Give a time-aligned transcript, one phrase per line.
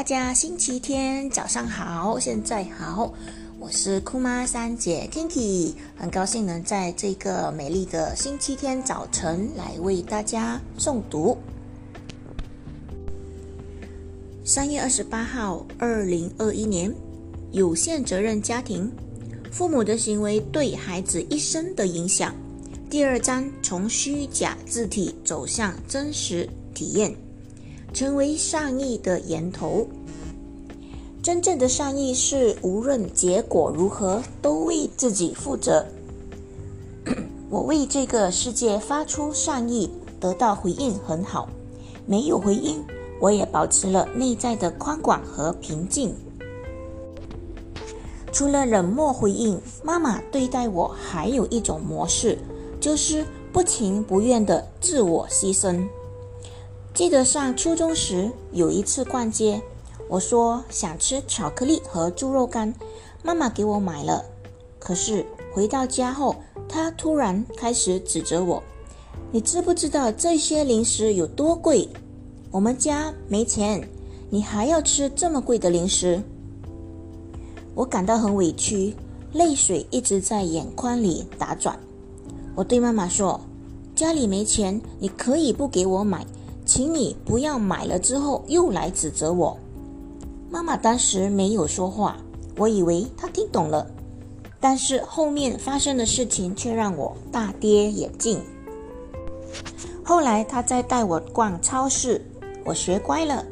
[0.00, 3.12] 大家星期天早上好，现在好，
[3.58, 11.36] 我是酷妈三姐 Kinky，很高兴能在这个美丽的星期天早晨来为大家诵读。
[14.42, 16.90] 三月二十八号，二零二一年，
[17.52, 18.90] 有限责任家庭，
[19.52, 22.34] 父母的行为对孩子一生的影响。
[22.88, 27.14] 第二章，从虚假字体走向真实体验。
[27.92, 29.86] 成为善意的源头。
[31.22, 35.86] 真正的善意是无论结果如何都为自己负责。
[37.50, 41.48] 我为这个世界发出善意，得到回应很好；
[42.06, 42.82] 没有回应，
[43.20, 46.14] 我也保持了内在的宽广和平静。
[48.32, 52.38] 除了冷漠回应，妈妈对待我还有一种模式，
[52.80, 55.86] 就是不情不愿的自我牺牲。
[57.00, 59.62] 记得上初中时有一次逛街，
[60.06, 62.74] 我说想吃巧克力和猪肉干，
[63.22, 64.22] 妈妈给我买了。
[64.78, 66.36] 可是回到家后，
[66.68, 68.62] 她突然开始指责我
[69.32, 71.88] ：“你知不知道这些零食有多贵？
[72.50, 73.88] 我们家没钱，
[74.28, 76.22] 你还要吃这么贵的零食？”
[77.74, 78.94] 我感到很委屈，
[79.32, 81.80] 泪水一直在眼眶里打转。
[82.54, 83.40] 我对妈妈说
[83.96, 86.26] ：“家里没钱，你可以不给我买。”
[86.64, 89.58] 请你不要买了之后又来指责我。
[90.50, 92.16] 妈妈当时没有说话，
[92.56, 93.86] 我以为她听懂了，
[94.60, 98.40] 但是后面发生的事情却让我大跌眼镜。
[100.04, 102.24] 后来她再带我逛超市，
[102.64, 103.44] 我学乖了，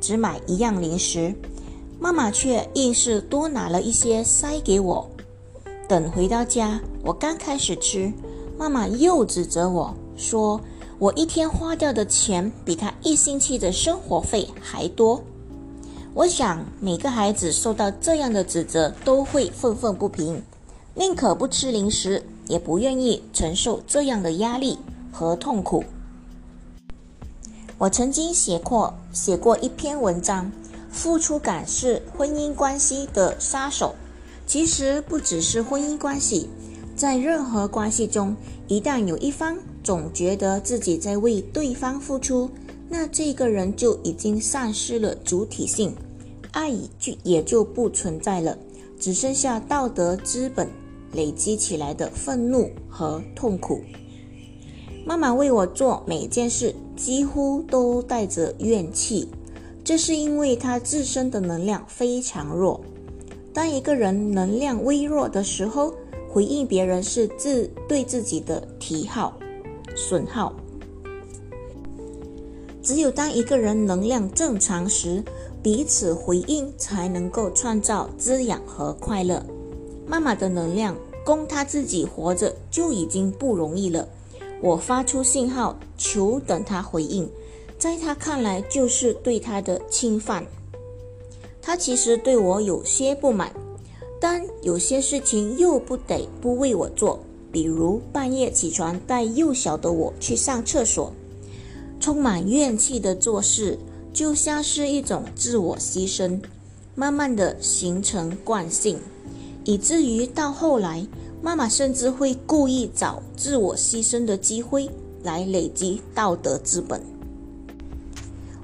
[0.00, 1.34] 只买一样零食，
[1.98, 5.08] 妈妈却硬是多拿了一些塞给我。
[5.86, 8.10] 等回到家，我刚开始吃，
[8.58, 10.60] 妈妈又指责我说。
[11.04, 15.22] 我一天花掉的钱比他一星期的生活费还多。
[16.14, 20.42] 我想每个孩子受到这样的指责都会愤愤不平，
[20.94, 24.78] 宁可不吃零食，也不愿意承受这样的压力
[25.12, 25.84] 和痛苦。
[27.76, 30.50] 我曾经写过写过一篇文章，
[30.90, 33.94] 付出感是婚姻关系的杀手。
[34.46, 36.48] 其实不只是婚姻关系，
[36.96, 38.34] 在任何关系中，
[38.68, 39.58] 一旦有一方。
[39.84, 42.50] 总觉得自己在为对方付出，
[42.88, 45.94] 那这个人就已经丧失了主体性，
[46.52, 48.56] 爱就也就不存在了，
[48.98, 50.66] 只剩下道德资本
[51.12, 53.82] 累积起来的愤怒和痛苦。
[55.04, 59.28] 妈妈为我做每件事几乎都带着怨气，
[59.84, 62.80] 这是因为她自身的能量非常弱。
[63.52, 65.92] 当一个人能量微弱的时候，
[66.30, 69.38] 回应别人是自对自己的提号。
[69.94, 70.52] 损耗。
[72.82, 75.22] 只有当一个人能量正常时，
[75.62, 79.42] 彼此回应才能够创造滋养和快乐。
[80.06, 80.94] 妈妈的能量
[81.24, 84.06] 供她自己活着就已经不容易了，
[84.60, 87.26] 我发出信号求等她回应，
[87.78, 90.46] 在她看来就是对她的侵犯。
[91.62, 93.50] 她其实对我有些不满，
[94.20, 97.18] 但有些事情又不得不为我做。
[97.54, 101.12] 比如半夜起床带幼小的我去上厕所，
[102.00, 103.78] 充满怨气的做事，
[104.12, 106.40] 就像是一种自我牺牲，
[106.96, 108.98] 慢慢的形成惯性，
[109.62, 111.06] 以至于到后来，
[111.40, 114.90] 妈妈甚至会故意找自我牺牲的机会
[115.22, 117.00] 来累积道德资本。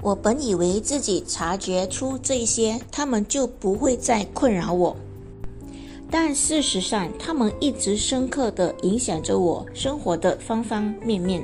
[0.01, 4.97] 我本以为自己察觉出这些，他们就不会再困扰我。
[6.13, 11.41] 但事实上，他们一直深刻地影响着我生活的方方面面。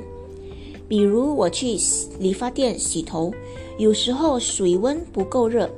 [0.89, 1.78] 比如，我去
[2.19, 3.33] 理发店洗头，
[3.77, 5.69] 有时候水温不够热，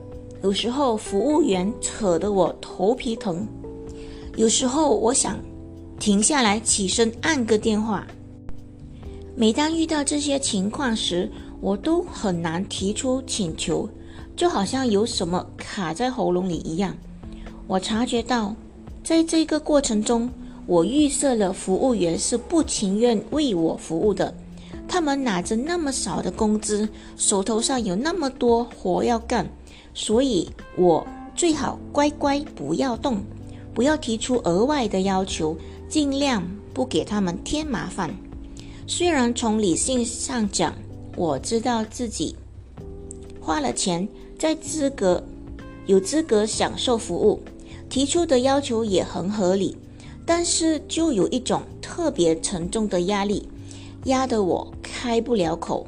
[0.42, 3.48] 有时候服务员扯得我头皮疼，
[4.36, 5.38] 有时候我想
[6.00, 8.08] 停下来起身按个电话。
[9.36, 11.32] 每当遇到这些情况时，
[11.62, 13.88] 我都很难提出请求，
[14.36, 16.98] 就好像有什么卡在喉咙里一样。
[17.68, 18.56] 我察觉到。
[19.10, 20.30] 在这个过程中，
[20.68, 24.32] 我预设了服务员是不情愿为我服务的。
[24.88, 29.50] 他们拿着那么少的工资，手头上有那么多活要干，
[29.96, 30.48] 所以
[30.78, 33.24] 我最好乖乖不要动，
[33.74, 35.58] 不要提出额外的要求，
[35.88, 38.16] 尽量不给他们添麻烦。
[38.86, 40.72] 虽然从理性上讲，
[41.16, 42.36] 我知道自己
[43.42, 44.08] 花了钱，
[44.38, 45.24] 在资格
[45.88, 47.42] 有资格享受服务。
[47.90, 49.76] 提出的要求也很合理，
[50.26, 53.50] 但是就有一种特别沉重的压力，
[54.06, 55.88] 压得我开不了口。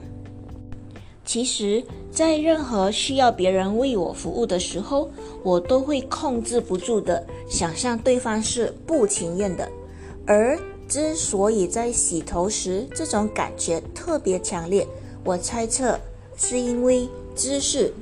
[1.24, 5.10] 其实，在任何需要别人为我服务的时候，
[5.44, 9.70] 我都会控制不住的想象对方是不情愿的。
[10.26, 14.86] 而之所以在洗头时这种感觉特别强烈，
[15.24, 15.98] 我猜测
[16.36, 17.94] 是因为姿势。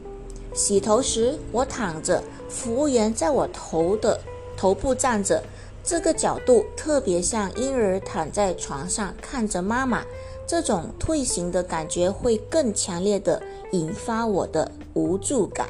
[0.53, 4.19] 洗头时我躺着，服务员在我头的
[4.57, 5.43] 头部站着，
[5.83, 10.03] 这个角度特别像婴儿躺在床上看着妈妈。
[10.45, 13.41] 这种退行的感觉会更强烈的
[13.71, 15.69] 引发我的无助感。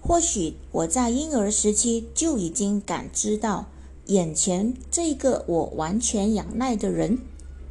[0.00, 3.66] 或许我在婴儿时期就已经感知到，
[4.06, 7.18] 眼前这个我完全仰赖的人，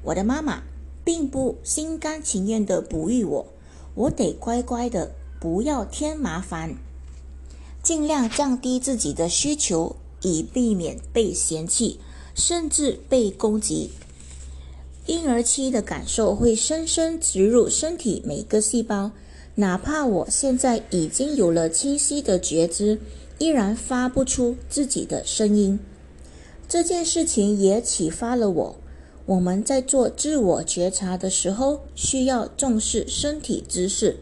[0.04, 0.62] 我的妈妈，
[1.06, 3.46] 并不心甘情愿的哺育我，
[3.94, 6.76] 我得乖乖的，不要添麻烦，
[7.82, 9.96] 尽量降低自己的需求。
[10.22, 12.00] 以避免被嫌弃，
[12.34, 13.92] 甚至被攻击。
[15.06, 19.12] 婴儿期的感受会深深植入身体每个细胞，
[19.54, 23.00] 哪怕我现在已经有了清晰的觉知，
[23.38, 25.80] 依然发不出自己的声音。
[26.68, 28.76] 这件事情也启发了我：
[29.26, 34.18] 我们在做自我觉察的时候，需要重视身体姿势。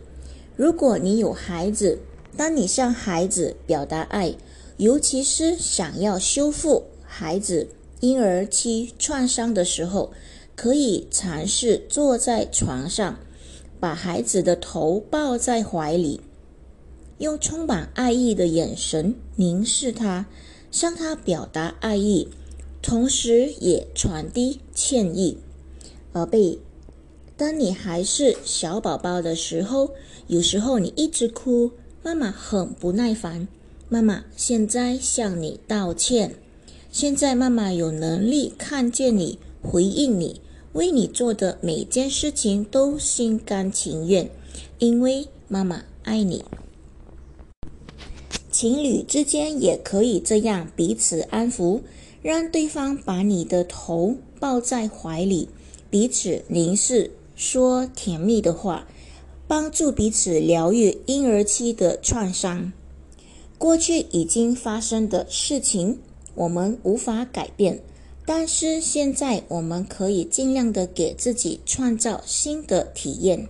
[0.56, 2.00] 如果你有孩子，
[2.38, 4.36] 当你向孩子表达爱，
[4.78, 7.68] 尤其是想要修复孩子
[8.00, 10.14] 婴儿期创伤的时候，
[10.56, 13.20] 可以尝试坐在床上，
[13.82, 16.22] 把孩子的头抱在怀里，
[17.18, 20.28] 用充满爱意的眼神凝视他，
[20.72, 22.30] 向他表达爱意，
[22.84, 25.38] 同时也传递歉意。
[26.12, 26.60] 宝贝，
[27.38, 29.92] 当你还是小宝宝的时候，
[30.28, 31.72] 有时候你一直哭，
[32.04, 33.48] 妈妈很不耐烦。
[33.88, 36.36] 妈妈现在向你道歉。
[36.92, 40.42] 现在妈妈有能力看见你，回应你，
[40.74, 44.30] 为你做的每件事情都心甘情愿，
[44.78, 46.44] 因为妈妈爱你。
[48.52, 51.82] 情侣之间也可以这样彼此安抚，
[52.24, 55.50] 让对方把你的头抱在怀里，
[55.90, 58.88] 彼此凝视，说甜蜜的话，
[59.48, 62.72] 帮助彼此疗愈婴儿期的创伤。
[63.58, 66.00] 过去已经发生的事情，
[66.34, 67.82] 我们无法改变，
[68.26, 73.48] 但是现在我们可以尽量的给自己创造新的体验。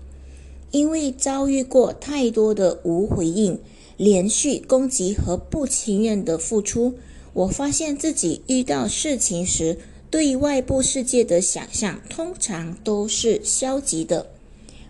[0.72, 3.60] 因为遭遇过太多的无回应、
[3.96, 6.96] 连续攻击和不情愿的付出，
[7.34, 9.78] 我发现自己遇到事情时，
[10.10, 14.28] 对外部世界的想象通常都是消极的。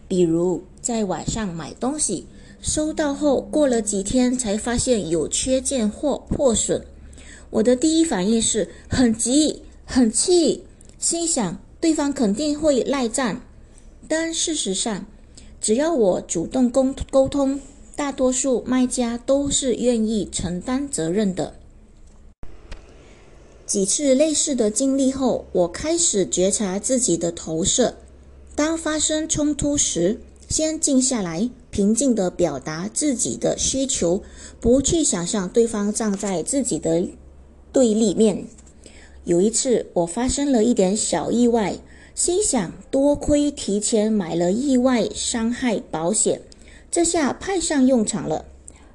[0.07, 2.27] 比如在网上买东西。
[2.65, 6.85] 收到后，过了几天才发现有缺件或破损，
[7.49, 10.63] 我的第一反应是很急、很气，
[10.97, 13.41] 心想对方肯定会赖账。
[14.07, 15.05] 但事实上，
[15.59, 17.59] 只要我主动沟沟通，
[17.97, 21.55] 大多数卖家都是愿意承担责任的。
[23.65, 27.95] 几次类似的经历后，我开始觉察自己的投射。
[28.55, 31.49] 当发生冲突时，先静下来。
[31.71, 34.21] 平静地表达自己的需求，
[34.59, 37.07] 不去想象对方站在自己的
[37.71, 38.45] 对立面。
[39.23, 41.77] 有一次，我发生了一点小意外，
[42.13, 46.43] 心想多亏提前买了意外伤害保险，
[46.91, 48.45] 这下派上用场了。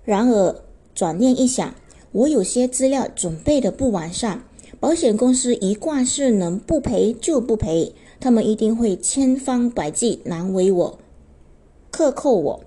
[0.05, 0.63] 然而
[0.95, 1.75] 转念一想，
[2.13, 4.45] 我有些资料准备的不完善，
[4.81, 10.99] 保险公司一贯是能不赔就不赔，他们一定会千方百计难为我，
[11.91, 12.61] 克扣我。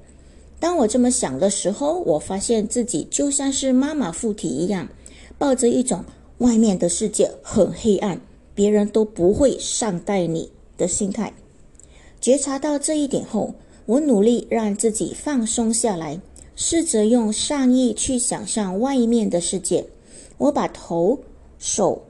[0.60, 4.90] 当我这么想的时候，我发现自己就像是妈妈附体一样，
[5.38, 6.04] 抱着一种
[6.40, 8.20] 外面的世界很黑暗，
[8.54, 11.34] 别人都不会善待你的心态。
[12.20, 16.20] 觉察到这一点后，我努力让自己放松下来，
[16.56, 19.88] 试着用善意去想象外面的世界。
[20.38, 21.18] 我把头、
[21.62, 22.02] 手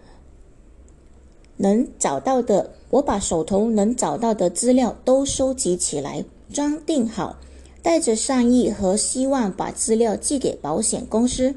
[1.58, 7.38] 能找到的，我把手头能找到的资料都收集起来，装订好。
[7.84, 11.56] 带着善意和希望把资料寄给保险公司，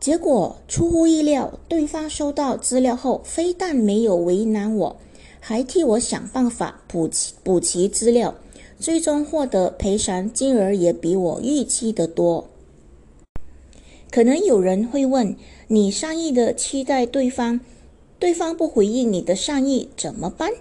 [0.00, 4.96] 结果出乎意料，对方收到资料后，非但没有为难我，
[5.38, 8.34] 还替我想办法补齐补齐资料，
[8.80, 12.48] 最终获得赔偿金额也比我预期的多。
[14.14, 15.34] 可能有人会问：
[15.66, 17.58] 你善意的期待对方，
[18.20, 20.52] 对方不回应你的善意怎么办？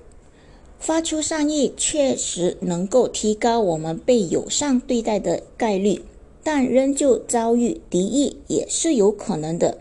[0.80, 6.02] 发出善意确实能够提高我们被友善对待的概率，
[6.42, 9.78] 但仍旧遭遇敌意也是有可能的。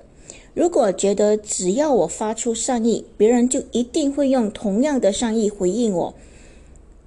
[0.53, 6.15] 如果觉得只要我发出善意，别人就一定会用同样的善意回应我，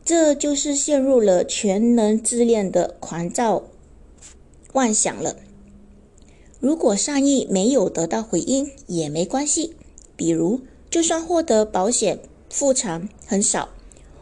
[0.04, 3.62] 这就是陷入了全能自恋的狂躁
[4.74, 5.36] 妄想了。
[6.66, 9.76] 如果善意没有得到回应也没关系，
[10.16, 12.18] 比如就算获得保险
[12.50, 13.70] 复偿很少，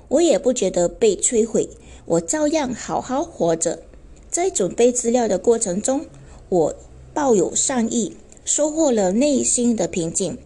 [0.09, 1.69] 我也不觉得被摧毁，
[2.03, 3.83] 我照样好好活着。
[4.29, 6.05] 在准备资料的过程中，
[6.49, 6.75] 我
[7.13, 8.17] 抱有善意。
[8.43, 10.37] 收获了内心的平静。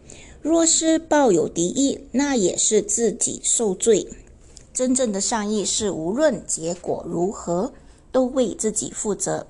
[0.44, 4.08] 若是抱有敌意，那也是自己受罪。
[4.72, 7.74] 真正的善意是无论结果如何，
[8.12, 9.48] 都为自己负责。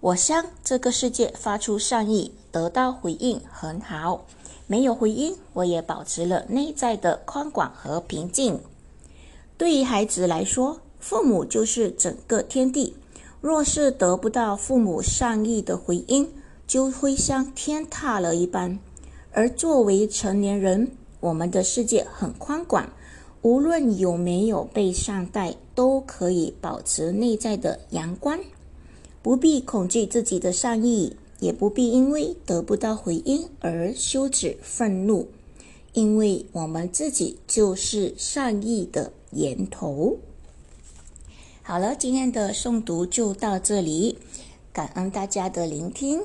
[0.00, 4.20] 我向这个世界发出善意，得到回应很好；
[4.66, 8.60] 没有回应，我也保持了内在的宽广和平静。
[9.58, 12.94] 对于孩子来说，父母就是整个天地。
[13.40, 16.28] 若是得不到父母善意的回应，
[16.66, 18.78] 就会像天塌了一般，
[19.32, 22.88] 而作为成年人，我们的世界很宽广，
[23.42, 28.38] 无论有没有被善待，都可以保持内在的阳光，
[29.26, 35.26] 不必恐惧自己的善意，也不必因为得不到回应而羞耻愤怒，
[35.94, 40.18] 因为我们自己就是善意的源头。
[41.64, 44.18] 好了，今天的诵读就到这里，
[44.72, 46.22] 感恩大家的聆听。